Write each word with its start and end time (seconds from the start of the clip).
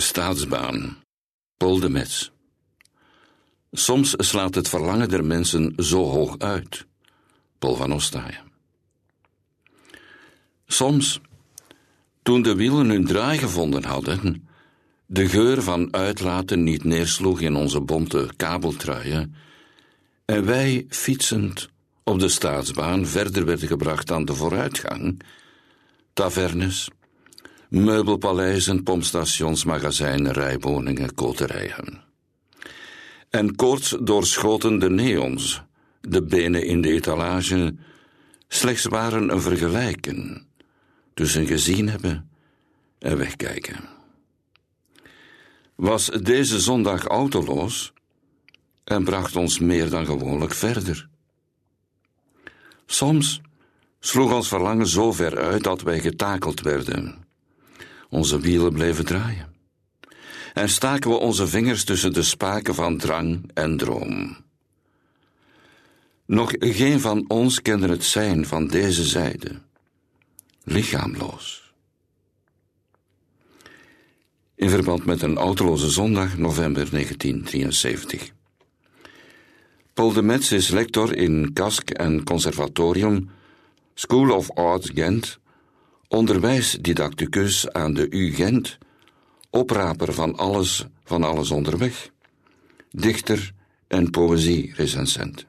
Staatsbaan. 0.00 0.96
Paul 1.56 1.80
de 1.80 1.88
Metz. 1.88 2.30
Soms 3.72 4.14
slaat 4.16 4.54
het 4.54 4.68
verlangen 4.68 5.08
der 5.08 5.24
mensen 5.24 5.72
zo 5.76 6.04
hoog 6.04 6.38
uit. 6.38 6.86
Paul 7.58 7.74
van 7.74 7.92
Ostaaien. 7.92 8.52
Soms, 10.66 11.20
toen 12.22 12.42
de 12.42 12.54
wielen 12.54 12.88
hun 12.88 13.06
draai 13.06 13.38
gevonden 13.38 13.84
hadden, 13.84 14.48
de 15.06 15.28
geur 15.28 15.62
van 15.62 15.94
uitlaten 15.94 16.62
niet 16.62 16.84
neersloeg 16.84 17.40
in 17.40 17.54
onze 17.54 17.80
bonte 17.80 18.30
kabeltruien, 18.36 19.34
en 20.24 20.44
wij 20.44 20.86
fietsend 20.88 21.68
op 22.04 22.18
de 22.18 22.28
staatsbaan 22.28 23.06
verder 23.06 23.44
werden 23.44 23.68
gebracht 23.68 24.10
aan 24.10 24.24
de 24.24 24.34
vooruitgang, 24.34 25.22
tavernes, 26.12 26.88
meubelpaleizen, 27.68 28.82
pompstations, 28.82 29.64
magazijnen, 29.64 30.32
rijwoningen, 30.32 31.14
koterijen. 31.14 32.02
En 33.30 33.56
koorts 33.56 33.96
doorschoten 34.00 34.78
de 34.78 34.90
neons, 34.90 35.62
de 36.00 36.22
benen 36.22 36.66
in 36.66 36.80
de 36.80 36.90
etalage, 36.90 37.74
slechts 38.48 38.84
waren 38.84 39.32
een 39.32 39.40
vergelijken 39.40 40.46
tussen 41.14 41.46
gezien 41.46 41.88
hebben 41.88 42.30
en 42.98 43.16
wegkijken. 43.16 43.76
Was 45.74 46.06
deze 46.06 46.60
zondag 46.60 47.04
autoloos 47.04 47.92
en 48.84 49.04
bracht 49.04 49.36
ons 49.36 49.58
meer 49.58 49.90
dan 49.90 50.06
gewoonlijk 50.06 50.54
verder. 50.54 51.08
Soms 52.86 53.40
sloeg 54.00 54.32
ons 54.32 54.48
verlangen 54.48 54.86
zo 54.86 55.12
ver 55.12 55.38
uit 55.38 55.62
dat 55.62 55.82
wij 55.82 56.00
getakeld 56.00 56.60
werden. 56.60 57.27
Onze 58.08 58.40
wielen 58.40 58.72
bleven 58.72 59.04
draaien. 59.04 59.54
En 60.54 60.68
staken 60.68 61.10
we 61.10 61.16
onze 61.16 61.46
vingers 61.46 61.84
tussen 61.84 62.12
de 62.12 62.22
spaken 62.22 62.74
van 62.74 62.98
drang 62.98 63.50
en 63.54 63.76
droom. 63.76 64.36
Nog 66.26 66.52
geen 66.58 67.00
van 67.00 67.24
ons 67.28 67.62
kende 67.62 67.88
het 67.88 68.04
zijn 68.04 68.46
van 68.46 68.66
deze 68.66 69.04
zijde, 69.04 69.60
lichaamloos. 70.64 71.72
In 74.54 74.70
verband 74.70 75.04
met 75.04 75.22
een 75.22 75.36
autoloze 75.36 75.90
zondag, 75.90 76.36
november 76.36 76.90
1973. 76.90 78.32
Paul 79.94 80.12
de 80.12 80.22
Metz 80.22 80.50
is 80.50 80.68
lector 80.68 81.16
in 81.16 81.52
Kask 81.52 81.90
en 81.90 82.24
Conservatorium, 82.24 83.30
School 83.94 84.30
of 84.30 84.50
Arts 84.50 84.90
Gent, 84.94 85.38
onderwijsdidacticus 86.08 87.70
aan 87.70 87.94
de 87.94 88.10
U 88.10 88.34
Gent, 88.34 88.78
opraper 89.50 90.14
van 90.14 90.36
alles 90.36 90.86
van 91.04 91.22
alles 91.22 91.50
onderweg, 91.50 92.10
dichter 92.90 93.52
en 93.86 94.10
poëzie-recensent. 94.10 95.47